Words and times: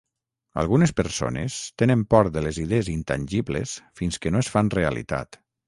Algunes 0.61 0.93
persones 1.01 1.57
tenen 1.83 2.01
por 2.15 2.31
de 2.39 2.43
les 2.47 2.59
idees 2.65 2.91
intangibles 2.95 3.77
fins 4.01 4.21
que 4.25 4.35
no 4.35 4.45
es 4.47 4.53
fan 4.59 4.77
realitat. 4.81 5.43